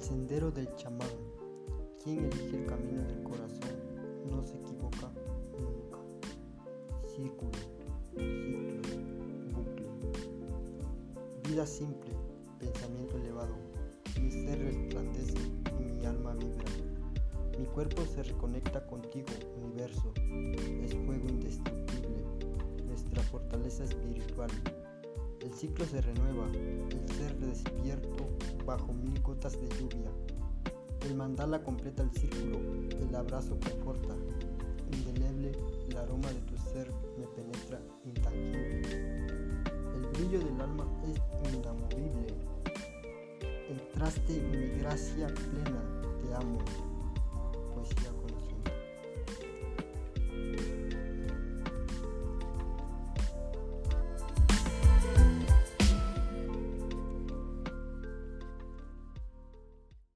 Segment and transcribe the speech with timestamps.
[0.00, 1.08] sendero del chamán.
[2.02, 3.76] Quien elige el camino del corazón
[4.30, 5.12] no se equivoca
[5.58, 5.98] nunca.
[7.06, 7.52] Círculo,
[8.10, 8.82] ciclo,
[9.52, 9.86] bucle.
[11.48, 12.10] Vida simple,
[12.58, 13.54] pensamiento elevado.
[14.20, 15.38] Mi ser resplandece
[15.78, 16.64] y mi alma vibra.
[17.58, 19.28] Mi cuerpo se reconecta contigo,
[19.62, 20.12] universo.
[20.82, 22.24] Es fuego indestructible,
[22.86, 24.50] nuestra fortaleza espiritual.
[25.42, 28.28] El ciclo se renueva, el ser despierto
[28.64, 30.08] bajo mil gotas de lluvia.
[31.00, 32.58] El mandala completa el círculo,
[33.00, 34.14] el abrazo conforta.
[34.92, 35.50] Indeleble,
[35.88, 39.26] el aroma de tu ser me penetra intangible.
[39.96, 42.34] El brillo del alma es inamovible.
[43.68, 45.82] Entraste en mi gracia plena,
[46.22, 46.58] te amo.
[47.74, 48.12] Poesía